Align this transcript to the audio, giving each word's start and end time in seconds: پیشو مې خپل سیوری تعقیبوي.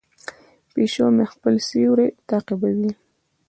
پیشو 0.73 1.05
مې 1.15 1.25
خپل 1.33 1.53
سیوری 1.67 2.07
تعقیبوي. 2.29 2.91